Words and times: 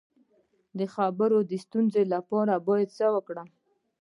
د 0.77 0.79
خبرو 0.93 1.37
د 1.49 1.51
ستونزې 1.65 2.03
لپاره 2.13 2.53
باید 2.67 2.89
څه 2.97 3.05
وکړم؟ 3.15 3.47